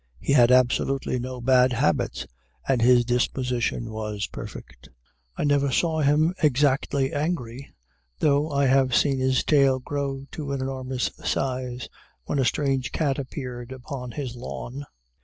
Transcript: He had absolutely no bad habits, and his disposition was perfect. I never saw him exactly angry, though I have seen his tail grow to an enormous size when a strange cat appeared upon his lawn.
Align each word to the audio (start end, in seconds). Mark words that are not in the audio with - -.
He 0.19 0.33
had 0.33 0.51
absolutely 0.51 1.19
no 1.19 1.39
bad 1.41 1.73
habits, 1.73 2.25
and 2.67 2.81
his 2.81 3.05
disposition 3.05 3.91
was 3.91 4.25
perfect. 4.25 4.89
I 5.37 5.43
never 5.43 5.71
saw 5.71 5.99
him 5.99 6.33
exactly 6.41 7.13
angry, 7.13 7.71
though 8.17 8.49
I 8.49 8.65
have 8.65 8.95
seen 8.95 9.19
his 9.19 9.43
tail 9.43 9.77
grow 9.77 10.25
to 10.31 10.53
an 10.53 10.59
enormous 10.61 11.11
size 11.23 11.87
when 12.23 12.39
a 12.39 12.45
strange 12.45 12.91
cat 12.91 13.19
appeared 13.19 13.71
upon 13.71 14.13
his 14.13 14.35
lawn. 14.35 14.87